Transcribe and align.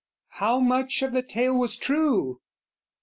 "How 0.29 0.59
much 0.59 1.03
of 1.03 1.11
the 1.11 1.21
tale 1.21 1.55
was 1.55 1.77
true?" 1.77 2.41